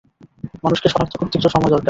মানুষকে 0.63 0.87
শনাক্ত 0.89 1.13
করতে 1.15 1.35
একটু 1.37 1.49
সময় 1.49 1.63
দরকার। 1.65 1.79